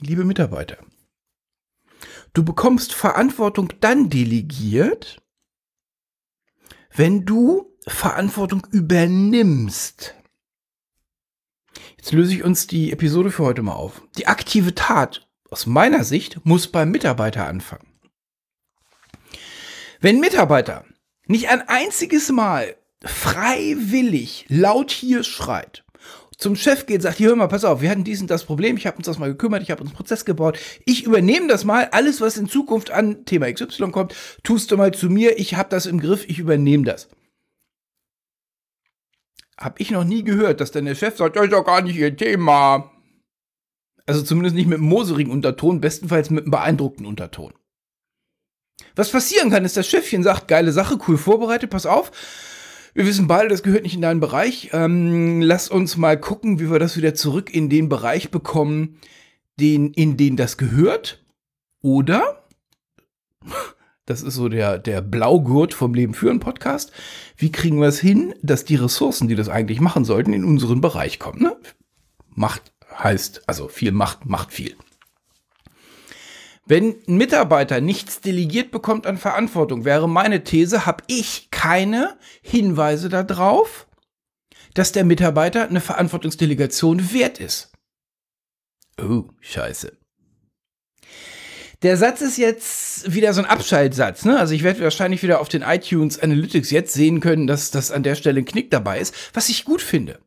Liebe 0.00 0.26
Mitarbeiter, 0.26 0.76
du 2.34 2.44
bekommst 2.44 2.92
Verantwortung 2.92 3.72
dann 3.80 4.10
delegiert, 4.10 5.22
wenn 6.94 7.24
du 7.24 7.74
Verantwortung 7.86 8.66
übernimmst. 8.70 10.14
Jetzt 11.96 12.12
löse 12.12 12.34
ich 12.34 12.44
uns 12.44 12.66
die 12.66 12.92
Episode 12.92 13.30
für 13.30 13.44
heute 13.44 13.62
mal 13.62 13.72
auf. 13.72 14.02
Die 14.18 14.26
aktive 14.26 14.74
Tat 14.74 15.26
aus 15.50 15.66
meiner 15.66 16.04
Sicht 16.04 16.44
muss 16.44 16.68
beim 16.68 16.90
Mitarbeiter 16.90 17.46
anfangen. 17.46 17.86
Wenn 20.00 20.20
Mitarbeiter 20.20 20.84
nicht 21.26 21.48
ein 21.48 21.66
einziges 21.68 22.30
Mal 22.30 22.76
freiwillig 23.04 24.46
laut 24.48 24.90
hier 24.90 25.22
schreit, 25.22 25.84
zum 26.36 26.56
Chef 26.56 26.86
geht, 26.86 27.02
sagt, 27.02 27.18
hier 27.18 27.28
hör 27.28 27.36
mal, 27.36 27.46
pass 27.46 27.64
auf, 27.64 27.80
wir 27.80 27.90
hatten 27.90 28.04
dies 28.04 28.20
und 28.20 28.30
das 28.30 28.44
Problem, 28.44 28.76
ich 28.76 28.86
habe 28.86 28.96
uns 28.96 29.06
das 29.06 29.18
mal 29.18 29.30
gekümmert, 29.30 29.62
ich 29.62 29.70
habe 29.70 29.80
uns 29.80 29.90
einen 29.90 29.96
Prozess 29.96 30.24
gebaut, 30.24 30.58
ich 30.84 31.04
übernehme 31.04 31.46
das 31.46 31.64
mal, 31.64 31.88
alles, 31.92 32.20
was 32.20 32.36
in 32.36 32.48
Zukunft 32.48 32.90
an 32.90 33.24
Thema 33.24 33.52
XY 33.52 33.90
kommt, 33.92 34.14
tust 34.42 34.70
du 34.70 34.76
mal 34.76 34.92
zu 34.92 35.08
mir, 35.08 35.38
ich 35.38 35.54
habe 35.54 35.68
das 35.70 35.86
im 35.86 36.00
Griff, 36.00 36.28
ich 36.28 36.38
übernehme 36.38 36.84
das 36.84 37.08
habe 39.58 39.76
ich 39.78 39.90
noch 39.90 40.04
nie 40.04 40.24
gehört, 40.24 40.60
dass 40.60 40.70
dann 40.70 40.84
der 40.84 40.94
Chef 40.94 41.16
sagt, 41.16 41.36
das 41.36 41.44
ist 41.44 41.52
doch 41.52 41.64
gar 41.64 41.82
nicht 41.82 41.96
Ihr 41.96 42.16
Thema. 42.16 42.90
Also 44.06 44.22
zumindest 44.22 44.54
nicht 44.54 44.66
mit 44.66 44.78
einem 44.78 44.88
moserigen 44.88 45.30
Unterton, 45.30 45.80
bestenfalls 45.80 46.30
mit 46.30 46.44
einem 46.44 46.50
beeindruckten 46.50 47.06
Unterton. 47.06 47.54
Was 48.96 49.10
passieren 49.10 49.50
kann, 49.50 49.64
ist, 49.64 49.76
das 49.76 49.88
Schiffchen 49.88 50.22
sagt, 50.22 50.48
geile 50.48 50.72
Sache, 50.72 50.98
cool 51.08 51.16
vorbereitet, 51.16 51.70
pass 51.70 51.86
auf. 51.86 52.12
Wir 52.94 53.06
wissen 53.06 53.26
beide, 53.26 53.48
das 53.48 53.62
gehört 53.62 53.82
nicht 53.82 53.94
in 53.94 54.02
deinen 54.02 54.20
Bereich. 54.20 54.70
Ähm, 54.72 55.40
lass 55.40 55.68
uns 55.68 55.96
mal 55.96 56.18
gucken, 56.18 56.60
wie 56.60 56.70
wir 56.70 56.78
das 56.78 56.96
wieder 56.96 57.14
zurück 57.14 57.52
in 57.52 57.68
den 57.68 57.88
Bereich 57.88 58.30
bekommen, 58.30 59.00
den, 59.58 59.92
in 59.94 60.16
den 60.16 60.36
das 60.36 60.56
gehört. 60.56 61.24
Oder, 61.82 62.44
das 64.06 64.22
ist 64.22 64.34
so 64.34 64.48
der, 64.48 64.78
der 64.78 65.00
Blaugurt 65.00 65.74
vom 65.74 65.94
Leben 65.94 66.14
führen 66.14 66.40
Podcast, 66.40 66.92
wie 67.36 67.50
kriegen 67.50 67.80
wir 67.80 67.88
es 67.88 67.98
hin, 67.98 68.34
dass 68.42 68.64
die 68.64 68.76
Ressourcen, 68.76 69.28
die 69.28 69.34
das 69.34 69.48
eigentlich 69.48 69.80
machen 69.80 70.04
sollten, 70.04 70.32
in 70.32 70.44
unseren 70.44 70.80
Bereich 70.80 71.18
kommen? 71.18 71.42
Ne? 71.42 71.56
Macht 72.34 72.72
heißt, 72.98 73.42
also 73.48 73.68
viel 73.68 73.92
Macht 73.92 74.26
macht 74.26 74.52
viel. 74.52 74.76
Wenn 76.66 76.96
ein 77.06 77.16
Mitarbeiter 77.16 77.80
nichts 77.80 78.20
delegiert 78.20 78.70
bekommt 78.70 79.06
an 79.06 79.18
Verantwortung, 79.18 79.84
wäre 79.84 80.08
meine 80.08 80.44
These, 80.44 80.86
habe 80.86 81.04
ich 81.08 81.50
keine 81.50 82.16
Hinweise 82.42 83.08
darauf, 83.10 83.86
dass 84.72 84.92
der 84.92 85.04
Mitarbeiter 85.04 85.68
eine 85.68 85.80
Verantwortungsdelegation 85.80 87.12
wert 87.12 87.38
ist. 87.38 87.72
Oh, 89.00 89.24
scheiße. 89.40 89.96
Der 91.84 91.98
Satz 91.98 92.22
ist 92.22 92.38
jetzt 92.38 93.12
wieder 93.12 93.34
so 93.34 93.42
ein 93.42 93.46
Abschaltsatz. 93.46 94.24
Ne? 94.24 94.38
Also 94.38 94.54
ich 94.54 94.62
werde 94.62 94.80
wahrscheinlich 94.80 95.22
wieder 95.22 95.38
auf 95.38 95.50
den 95.50 95.60
iTunes 95.60 96.18
Analytics 96.18 96.70
jetzt 96.70 96.94
sehen 96.94 97.20
können, 97.20 97.46
dass 97.46 97.70
das 97.70 97.90
an 97.90 98.02
der 98.02 98.14
Stelle 98.14 98.40
ein 98.40 98.46
Knick 98.46 98.70
dabei 98.70 99.00
ist, 99.00 99.14
was 99.34 99.50
ich 99.50 99.66
gut 99.66 99.82
finde. 99.82 100.18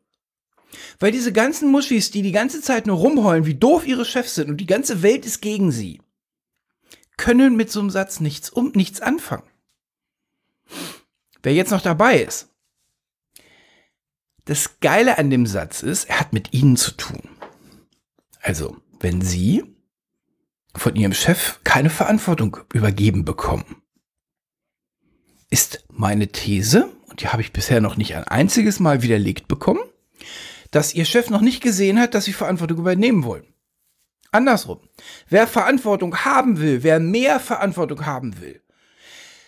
Weil 1.00 1.12
diese 1.12 1.34
ganzen 1.34 1.72
Muschis, 1.72 2.12
die 2.12 2.22
die 2.22 2.32
ganze 2.32 2.62
Zeit 2.62 2.86
nur 2.86 2.98
rumheulen, 2.98 3.48
wie 3.48 3.56
doof 3.56 3.88
ihre 3.88 4.06
Chefs 4.06 4.36
sind 4.36 4.52
und 4.52 4.58
die 4.58 4.68
ganze 4.68 5.02
Welt 5.02 5.26
ist 5.26 5.42
gegen 5.42 5.72
sie, 5.72 6.00
können 7.18 7.56
mit 7.56 7.72
so 7.72 7.80
einem 7.80 7.90
Satz 7.90 8.20
nichts 8.20 8.52
um 8.52 8.72
nichts 8.76 9.02
anfangen. 9.02 9.50
Wer 11.42 11.56
jetzt 11.56 11.72
noch 11.72 11.82
dabei 11.82 12.22
ist. 12.22 12.50
Das 14.46 14.80
Geile 14.80 15.18
an 15.18 15.32
dem 15.32 15.48
Satz 15.48 15.82
ist, 15.82 16.08
er 16.08 16.20
hat 16.20 16.34
mit 16.34 16.54
Ihnen 16.54 16.78
zu 16.78 16.92
tun. 16.92 17.28
Also, 18.42 18.78
wenn 19.00 19.22
Sie 19.22 19.64
von 20.78 20.96
Ihrem 20.96 21.14
Chef 21.14 21.60
keine 21.64 21.90
Verantwortung 21.90 22.58
übergeben 22.74 23.26
bekommen, 23.26 23.82
ist 25.50 25.86
meine 25.92 26.28
These, 26.28 26.90
und 27.10 27.22
die 27.22 27.30
habe 27.30 27.42
ich 27.42 27.54
bisher 27.54 27.82
noch 27.82 27.98
nicht 27.98 28.16
ein 28.16 28.26
einziges 28.26 28.80
Mal 28.80 29.02
widerlegt 29.02 29.48
bekommen, 29.48 29.82
dass 30.72 30.94
Ihr 30.94 31.06
Chef 31.06 31.30
noch 31.30 31.42
nicht 31.42 31.62
gesehen 31.62 32.00
hat, 32.00 32.14
dass 32.14 32.26
Sie 32.26 32.34
Verantwortung 32.34 32.80
übernehmen 32.80 33.24
wollen. 33.24 33.46
Andersrum. 34.32 34.80
Wer 35.30 35.48
Verantwortung 35.48 36.18
haben 36.26 36.60
will, 36.60 36.84
wer 36.84 37.00
mehr 37.00 37.40
Verantwortung 37.40 38.06
haben 38.06 38.40
will, 38.42 38.62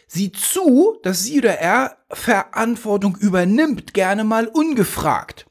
sieht 0.08 0.38
zu, 0.38 0.98
dass 1.04 1.24
sie 1.24 1.40
oder 1.40 1.60
er 1.60 1.98
Verantwortung 2.10 3.16
übernimmt, 3.18 3.94
gerne 3.94 4.24
mal 4.24 4.48
ungefragt. 4.48 5.46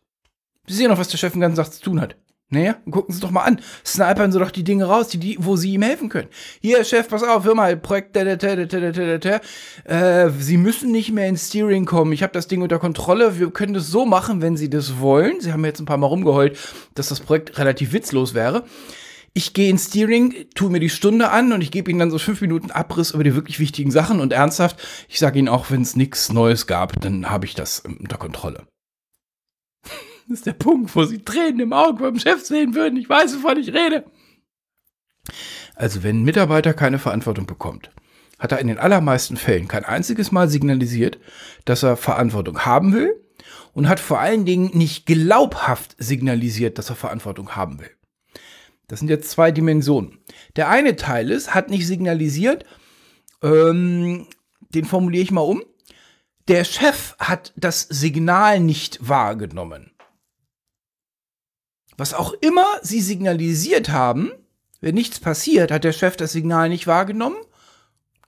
Sie 0.67 0.75
sehen 0.75 0.91
doch, 0.91 0.99
was 0.99 1.09
der 1.09 1.19
Chef 1.19 1.33
den 1.33 1.41
ganzen 1.41 1.63
Tag 1.63 1.73
zu 1.73 1.81
tun 1.81 2.01
hat. 2.01 2.17
Naja, 2.51 2.77
gucken 2.91 3.15
Sie 3.15 3.21
doch 3.21 3.31
mal 3.31 3.43
an. 3.43 3.61
Snipern 3.85 4.33
Sie 4.33 4.39
doch 4.39 4.51
die 4.51 4.65
Dinge 4.65 4.87
raus, 4.87 5.09
die, 5.09 5.19
die, 5.19 5.37
wo 5.39 5.57
Sie 5.57 5.75
ihm 5.75 5.83
helfen 5.83 6.09
können. 6.09 6.29
Hier, 6.63 6.83
Chef, 6.83 7.07
pass 7.09 7.23
auf, 7.23 7.45
hör 7.45 7.55
mal, 7.55 7.77
Projekt, 7.77 8.17
äh, 8.17 9.41
Sie 10.39 10.57
müssen 10.57 10.91
nicht 10.91 11.13
mehr 11.13 11.29
ins 11.29 11.49
Steering 11.49 11.85
kommen. 11.85 12.13
Ich 12.13 12.23
habe 12.23 12.33
das 12.33 12.49
Ding 12.49 12.63
unter 12.63 12.79
Kontrolle. 12.79 13.39
Wir 13.39 13.51
können 13.51 13.75
das 13.75 13.89
so 13.89 14.07
machen, 14.07 14.41
wenn 14.41 14.57
Sie 14.57 14.71
das 14.71 14.99
wollen. 14.99 15.41
Sie 15.41 15.53
haben 15.53 15.65
jetzt 15.67 15.81
ein 15.81 15.87
paar 15.87 15.99
Mal 15.99 16.07
rumgeheult, 16.07 16.59
dass 16.95 17.09
das 17.09 17.21
Projekt 17.21 17.59
relativ 17.59 17.93
witzlos 17.93 18.33
wäre 18.33 18.65
ich 19.35 19.53
gehe 19.53 19.71
ins 19.71 19.87
Steering, 19.87 20.35
tue 20.57 20.69
mir 20.69 20.81
die 20.81 20.89
Stunde 20.89 21.31
an 21.31 21.53
und 21.53 21.61
ich 21.61 21.71
gebe 21.71 21.91
ihnen 21.91 22.01
dann 22.01 22.11
so 22.11 22.19
fünf 22.19 22.41
Minuten 22.41 22.73
Abriss 22.73 23.13
über 23.13 23.23
die 23.23 23.37
wirklich 23.37 23.61
wichtigen 23.61 23.93
Sachen 23.93 24.19
und 24.19 24.33
ernsthaft, 24.33 24.81
ich 25.09 25.21
sage 25.21 25.39
ihnen 25.39 25.49
auch, 25.49 25.71
wenn 25.71 25.83
es 25.83 25.95
nichts 25.95 26.33
Neues 26.33 26.67
gab, 26.67 27.01
dann 27.01 27.31
habe 27.31 27.47
ich 27.47 27.55
das 27.55 27.81
unter 27.81 28.17
Kontrolle. 28.17 28.67
Das 30.29 30.41
ist 30.41 30.47
der 30.47 30.53
Punkt, 30.53 30.95
wo 30.95 31.05
sie 31.05 31.25
Tränen 31.25 31.61
im 31.61 31.73
Auge 31.73 32.03
beim 32.03 32.19
Chef 32.19 32.45
sehen 32.45 32.75
würden. 32.75 32.99
Ich 32.99 33.09
weiß, 33.09 33.37
wovon 33.37 33.59
ich 33.59 33.73
rede. 33.73 34.05
Also, 35.75 36.03
wenn 36.03 36.21
ein 36.21 36.25
Mitarbeiter 36.25 36.75
keine 36.75 36.99
Verantwortung 36.99 37.47
bekommt, 37.47 37.91
hat 38.39 38.53
er 38.53 38.59
in 38.59 38.67
den 38.67 38.79
allermeisten 38.79 39.37
Fällen 39.37 39.69
kein 39.69 39.85
einziges 39.85 40.31
Mal 40.31 40.49
signalisiert, 40.49 41.19
dass 41.65 41.83
er 41.83 41.97
Verantwortung 41.97 42.61
haben 42.61 42.93
will 42.93 43.15
und 43.73 43.89
hat 43.89 44.01
vor 44.01 44.21
allen 44.21 44.45
Dingen 44.45 44.71
nicht 44.77 45.07
glaubhaft 45.07 45.97
signalisiert, 45.99 46.79
dass 46.79 46.91
er 46.91 46.97
Verantwortung 46.97 47.57
haben 47.57 47.81
will. 47.81 47.91
Das 48.87 49.01
sind 49.01 49.09
jetzt 49.09 49.31
zwei 49.31 49.51
Dimensionen. 49.51 50.19
Der 50.57 50.69
eine 50.69 50.97
Teil 50.97 51.31
ist, 51.31 51.55
hat 51.55 51.71
nicht 51.71 51.87
signalisiert, 51.87 52.65
ähm, 53.43 54.27
den 54.75 54.85
formuliere 54.85 55.23
ich 55.23 55.31
mal 55.31 55.43
um. 55.43 55.63
Der 56.49 56.65
Chef 56.65 57.15
hat 57.19 57.53
das 57.57 57.83
Signal 57.83 58.61
nicht 58.61 58.99
wahrgenommen. 59.07 59.93
Was 61.99 62.15
auch 62.15 62.33
immer 62.41 62.65
sie 62.83 63.01
signalisiert 63.01 63.91
haben, 63.91 64.31
wenn 64.81 64.95
nichts 64.95 65.19
passiert, 65.19 65.73
hat 65.73 65.83
der 65.83 65.93
Chef 65.93 66.17
das 66.17 66.33
Signal 66.33 66.69
nicht 66.69 66.87
wahrgenommen. 66.87 67.37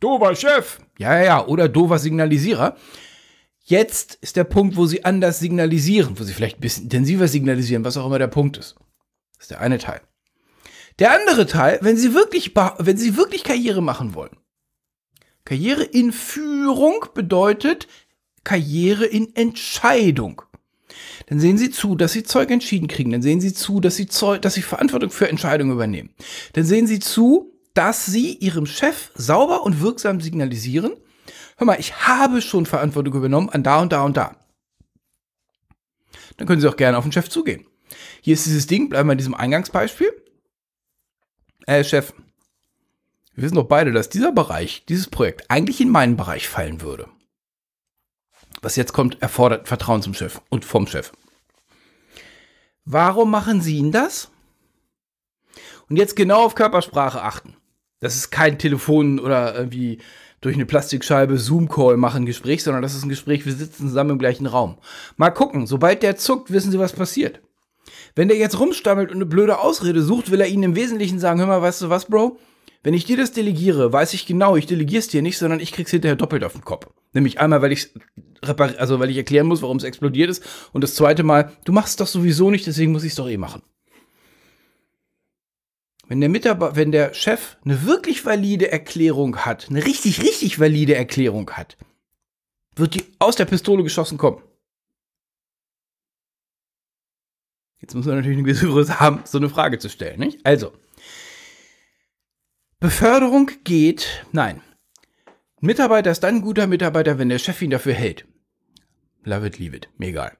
Dover 0.00 0.34
Chef. 0.34 0.80
Ja, 0.98 1.14
ja, 1.16 1.24
ja, 1.24 1.46
oder 1.46 1.68
dover 1.68 2.00
Signalisierer. 2.00 2.76
Jetzt 3.62 4.18
ist 4.22 4.34
der 4.36 4.44
Punkt, 4.44 4.76
wo 4.76 4.86
sie 4.86 5.04
anders 5.04 5.38
signalisieren, 5.38 6.18
wo 6.18 6.24
sie 6.24 6.32
vielleicht 6.32 6.58
ein 6.58 6.62
bisschen 6.62 6.84
intensiver 6.84 7.28
signalisieren, 7.28 7.84
was 7.84 7.96
auch 7.96 8.06
immer 8.06 8.18
der 8.18 8.26
Punkt 8.26 8.56
ist. 8.56 8.74
Das 9.34 9.44
ist 9.44 9.50
der 9.52 9.60
eine 9.60 9.78
Teil. 9.78 10.00
Der 10.98 11.12
andere 11.12 11.46
Teil, 11.46 11.78
wenn 11.80 11.96
Sie 11.96 12.12
wirklich, 12.12 12.54
wenn 12.78 12.96
Sie 12.96 13.16
wirklich 13.16 13.44
Karriere 13.44 13.82
machen 13.82 14.14
wollen. 14.14 14.36
Karriere 15.44 15.84
in 15.84 16.12
Führung 16.12 17.06
bedeutet 17.14 17.86
Karriere 18.42 19.06
in 19.06 19.34
Entscheidung. 19.36 20.42
Dann 21.26 21.40
sehen 21.40 21.58
Sie 21.58 21.70
zu, 21.70 21.94
dass 21.94 22.12
Sie 22.12 22.22
Zeug 22.22 22.50
entschieden 22.50 22.88
kriegen. 22.88 23.10
Dann 23.10 23.22
sehen 23.22 23.40
Sie 23.40 23.52
zu, 23.52 23.80
dass 23.80 23.96
Sie, 23.96 24.06
Zeug, 24.06 24.42
dass 24.42 24.54
Sie 24.54 24.62
Verantwortung 24.62 25.10
für 25.10 25.28
Entscheidungen 25.28 25.72
übernehmen. 25.72 26.10
Dann 26.54 26.64
sehen 26.64 26.86
Sie 26.86 26.98
zu, 26.98 27.52
dass 27.74 28.06
Sie 28.06 28.34
Ihrem 28.34 28.66
Chef 28.66 29.10
sauber 29.14 29.62
und 29.62 29.80
wirksam 29.80 30.20
signalisieren, 30.20 30.92
hör 31.56 31.66
mal, 31.66 31.78
ich 31.78 32.06
habe 32.06 32.42
schon 32.42 32.66
Verantwortung 32.66 33.14
übernommen 33.14 33.50
an 33.50 33.62
da 33.62 33.80
und 33.80 33.92
da 33.92 34.04
und 34.04 34.16
da. 34.16 34.36
Dann 36.36 36.46
können 36.46 36.60
Sie 36.60 36.68
auch 36.68 36.76
gerne 36.76 36.98
auf 36.98 37.04
den 37.04 37.12
Chef 37.12 37.28
zugehen. 37.28 37.66
Hier 38.22 38.34
ist 38.34 38.46
dieses 38.46 38.66
Ding, 38.66 38.88
bleiben 38.88 39.08
wir 39.08 39.12
in 39.12 39.18
diesem 39.18 39.34
Eingangsbeispiel. 39.34 40.10
Äh, 41.66 41.84
Chef, 41.84 42.12
wir 43.34 43.44
wissen 43.44 43.54
doch 43.54 43.68
beide, 43.68 43.92
dass 43.92 44.08
dieser 44.08 44.32
Bereich, 44.32 44.84
dieses 44.88 45.08
Projekt 45.08 45.50
eigentlich 45.50 45.80
in 45.80 45.90
meinen 45.90 46.16
Bereich 46.16 46.48
fallen 46.48 46.80
würde. 46.80 47.08
Was 48.62 48.76
jetzt 48.76 48.92
kommt, 48.92 49.20
erfordert 49.22 49.68
Vertrauen 49.68 50.02
zum 50.02 50.14
Chef 50.14 50.40
und 50.50 50.64
vom 50.64 50.86
Chef. 50.86 51.12
Warum 52.84 53.30
machen 53.30 53.60
Sie 53.60 53.76
ihn 53.76 53.92
das? 53.92 54.30
Und 55.88 55.96
jetzt 55.96 56.16
genau 56.16 56.44
auf 56.44 56.54
Körpersprache 56.54 57.22
achten. 57.22 57.56
Das 58.00 58.16
ist 58.16 58.30
kein 58.30 58.58
Telefon 58.58 59.18
oder 59.18 59.54
irgendwie 59.54 59.98
durch 60.40 60.54
eine 60.54 60.66
Plastikscheibe 60.66 61.36
Zoom-Call 61.38 61.96
machen 61.96 62.24
Gespräch, 62.24 62.62
sondern 62.62 62.82
das 62.82 62.94
ist 62.94 63.04
ein 63.04 63.10
Gespräch, 63.10 63.44
wir 63.44 63.52
sitzen 63.52 63.88
zusammen 63.88 64.10
im 64.10 64.18
gleichen 64.18 64.46
Raum. 64.46 64.78
Mal 65.16 65.30
gucken, 65.30 65.66
sobald 65.66 66.02
der 66.02 66.16
zuckt, 66.16 66.50
wissen 66.50 66.70
Sie, 66.70 66.78
was 66.78 66.94
passiert. 66.94 67.40
Wenn 68.14 68.28
der 68.28 68.38
jetzt 68.38 68.58
rumstammelt 68.58 69.10
und 69.10 69.16
eine 69.16 69.26
blöde 69.26 69.58
Ausrede 69.58 70.02
sucht, 70.02 70.30
will 70.30 70.40
er 70.40 70.48
ihnen 70.48 70.62
im 70.62 70.76
Wesentlichen 70.76 71.18
sagen, 71.18 71.40
hör 71.40 71.46
mal, 71.46 71.62
weißt 71.62 71.82
du 71.82 71.90
was, 71.90 72.06
Bro? 72.06 72.38
Wenn 72.82 72.94
ich 72.94 73.04
dir 73.04 73.16
das 73.16 73.32
delegiere, 73.32 73.92
weiß 73.92 74.14
ich 74.14 74.24
genau, 74.24 74.56
ich 74.56 74.66
delegiere 74.66 75.00
es 75.00 75.08
dir 75.08 75.20
nicht, 75.20 75.36
sondern 75.36 75.60
ich 75.60 75.72
krieg's 75.72 75.90
hinterher 75.90 76.16
doppelt 76.16 76.44
auf 76.44 76.52
den 76.52 76.64
Kopf. 76.64 76.86
Nämlich 77.12 77.38
einmal, 77.38 77.60
weil 77.60 77.72
ich 77.72 77.92
also 78.42 78.98
weil 78.98 79.10
ich 79.10 79.18
erklären 79.18 79.46
muss, 79.46 79.60
warum 79.60 79.76
es 79.76 79.84
explodiert 79.84 80.30
ist, 80.30 80.42
und 80.72 80.82
das 80.82 80.94
zweite 80.94 81.22
Mal, 81.22 81.52
du 81.64 81.72
machst 81.72 81.90
es 81.90 81.96
doch 81.96 82.06
sowieso 82.06 82.50
nicht, 82.50 82.66
deswegen 82.66 82.92
muss 82.92 83.04
ich 83.04 83.10
es 83.10 83.16
doch 83.16 83.28
eh 83.28 83.36
machen. 83.36 83.62
Wenn 86.08 86.20
der 86.20 86.30
Mitarbeiter, 86.30 86.74
wenn 86.74 86.90
der 86.90 87.14
Chef 87.14 87.58
eine 87.64 87.84
wirklich 87.84 88.24
valide 88.24 88.72
Erklärung 88.72 89.36
hat, 89.36 89.68
eine 89.68 89.84
richtig, 89.84 90.22
richtig 90.22 90.58
valide 90.58 90.94
Erklärung 90.94 91.50
hat, 91.50 91.76
wird 92.74 92.94
die 92.94 93.04
aus 93.18 93.36
der 93.36 93.44
Pistole 93.44 93.82
geschossen 93.82 94.18
kommen. 94.18 94.42
Jetzt 97.80 97.94
muss 97.94 98.06
man 98.06 98.16
natürlich 98.16 98.38
eine 98.38 98.46
gewisse 98.46 98.66
Größe 98.66 99.00
haben, 99.00 99.20
so 99.24 99.38
eine 99.38 99.48
Frage 99.48 99.78
zu 99.78 99.88
stellen. 99.88 100.18
Nicht? 100.18 100.44
Also, 100.44 100.72
Beförderung 102.80 103.50
geht, 103.62 104.24
nein. 104.32 104.62
Ein 105.60 105.66
Mitarbeiter 105.66 106.10
ist 106.10 106.20
dann 106.20 106.36
ein 106.36 106.40
guter 106.40 106.66
Mitarbeiter, 106.66 107.18
wenn 107.18 107.28
der 107.28 107.38
Chef 107.38 107.60
ihn 107.60 107.68
dafür 107.68 107.92
hält. 107.92 108.26
Love 109.22 109.46
it, 109.48 109.58
leave 109.58 109.76
it, 109.76 109.90
mir 109.98 110.08
egal. 110.08 110.38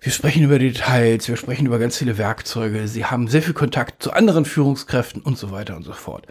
Wir 0.00 0.12
sprechen 0.12 0.42
über 0.42 0.58
Details, 0.58 1.28
wir 1.28 1.36
sprechen 1.36 1.66
über 1.66 1.78
ganz 1.78 1.98
viele 1.98 2.16
Werkzeuge. 2.16 2.88
Sie 2.88 3.04
haben 3.04 3.28
sehr 3.28 3.42
viel 3.42 3.52
Kontakt 3.52 4.02
zu 4.02 4.12
anderen 4.12 4.46
Führungskräften 4.46 5.20
und 5.20 5.36
so 5.36 5.50
weiter 5.50 5.76
und 5.76 5.82
so 5.82 5.92
fort. 5.92 6.26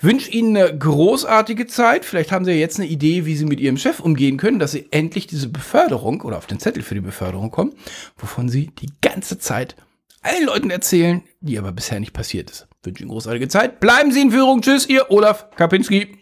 wünsche 0.00 0.30
Ihnen 0.30 0.56
eine 0.56 0.78
großartige 0.78 1.66
Zeit. 1.66 2.04
Vielleicht 2.04 2.30
haben 2.30 2.44
Sie 2.44 2.52
ja 2.52 2.56
jetzt 2.56 2.78
eine 2.78 2.88
Idee, 2.88 3.26
wie 3.26 3.34
Sie 3.34 3.46
mit 3.46 3.58
Ihrem 3.58 3.78
Chef 3.78 3.98
umgehen 3.98 4.36
können, 4.36 4.60
dass 4.60 4.70
Sie 4.70 4.86
endlich 4.92 5.26
diese 5.26 5.48
Beförderung 5.48 6.20
oder 6.20 6.38
auf 6.38 6.46
den 6.46 6.60
Zettel 6.60 6.84
für 6.84 6.94
die 6.94 7.00
Beförderung 7.00 7.50
kommen, 7.50 7.72
wovon 8.16 8.48
Sie 8.48 8.68
die 8.68 8.92
ganze 9.02 9.38
Zeit 9.40 9.74
allen 10.22 10.46
Leuten 10.46 10.70
erzählen, 10.70 11.22
die 11.40 11.58
aber 11.58 11.72
bisher 11.72 11.98
nicht 11.98 12.12
passiert 12.12 12.50
ist. 12.50 12.68
Wünsche 12.84 13.02
Ihnen 13.02 13.10
großartige 13.10 13.48
Zeit. 13.48 13.80
Bleiben 13.80 14.12
Sie 14.12 14.22
in 14.22 14.30
Führung. 14.30 14.60
Tschüss, 14.60 14.88
Ihr 14.88 15.10
Olaf 15.10 15.50
Kapinski. 15.56 16.18